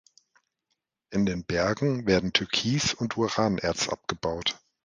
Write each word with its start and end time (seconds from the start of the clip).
In 1.11 1.27
den 1.27 1.43
Bergen 1.43 2.07
werden 2.07 2.33
Türkis 2.33 2.95
und 2.95 3.17
Uranerz 3.17 3.87
abgebaut. 3.87 4.59